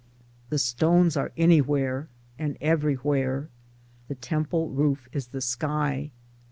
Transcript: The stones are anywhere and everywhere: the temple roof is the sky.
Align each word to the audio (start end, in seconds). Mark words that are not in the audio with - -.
The 0.49 0.57
stones 0.57 1.15
are 1.15 1.31
anywhere 1.37 2.07
and 2.39 2.57
everywhere: 2.59 3.49
the 4.07 4.15
temple 4.15 4.69
roof 4.71 5.07
is 5.11 5.27
the 5.27 5.41
sky. 5.41 6.09